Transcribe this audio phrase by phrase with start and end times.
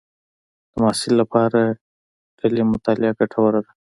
[0.71, 1.59] د محصل لپاره
[2.39, 3.71] ډلې مطالعه ګټوره ده.